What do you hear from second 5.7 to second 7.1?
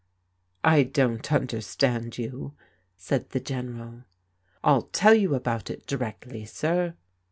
directly, sir."